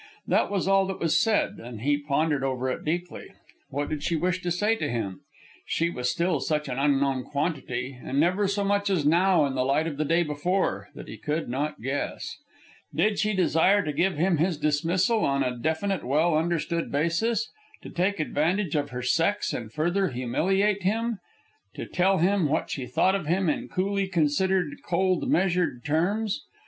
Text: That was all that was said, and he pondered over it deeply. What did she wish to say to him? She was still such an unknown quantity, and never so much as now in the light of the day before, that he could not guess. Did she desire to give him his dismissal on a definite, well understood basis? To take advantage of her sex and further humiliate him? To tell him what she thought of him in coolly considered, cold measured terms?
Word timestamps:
That 0.25 0.49
was 0.49 0.67
all 0.67 0.87
that 0.87 0.99
was 0.99 1.21
said, 1.21 1.59
and 1.59 1.81
he 1.81 1.95
pondered 1.95 2.43
over 2.43 2.71
it 2.71 2.83
deeply. 2.83 3.33
What 3.69 3.89
did 3.89 4.01
she 4.01 4.15
wish 4.15 4.41
to 4.41 4.49
say 4.49 4.75
to 4.77 4.89
him? 4.89 5.21
She 5.67 5.91
was 5.91 6.09
still 6.09 6.39
such 6.39 6.67
an 6.67 6.79
unknown 6.79 7.23
quantity, 7.23 7.99
and 8.03 8.19
never 8.19 8.47
so 8.47 8.63
much 8.63 8.89
as 8.89 9.05
now 9.05 9.45
in 9.45 9.53
the 9.53 9.63
light 9.63 9.85
of 9.85 9.97
the 9.97 10.03
day 10.03 10.23
before, 10.23 10.89
that 10.95 11.07
he 11.07 11.17
could 11.17 11.47
not 11.49 11.83
guess. 11.83 12.39
Did 12.95 13.19
she 13.19 13.35
desire 13.35 13.83
to 13.83 13.93
give 13.93 14.17
him 14.17 14.37
his 14.37 14.57
dismissal 14.57 15.23
on 15.23 15.43
a 15.43 15.55
definite, 15.55 16.03
well 16.03 16.35
understood 16.35 16.91
basis? 16.91 17.51
To 17.83 17.91
take 17.91 18.19
advantage 18.19 18.73
of 18.75 18.89
her 18.89 19.03
sex 19.03 19.53
and 19.53 19.71
further 19.71 20.07
humiliate 20.07 20.81
him? 20.81 21.19
To 21.75 21.85
tell 21.85 22.17
him 22.17 22.49
what 22.49 22.71
she 22.71 22.87
thought 22.87 23.13
of 23.13 23.27
him 23.27 23.47
in 23.51 23.67
coolly 23.67 24.07
considered, 24.07 24.77
cold 24.83 25.29
measured 25.29 25.85
terms? 25.85 26.41